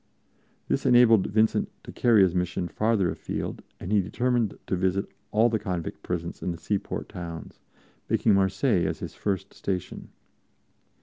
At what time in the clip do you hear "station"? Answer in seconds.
9.53-10.09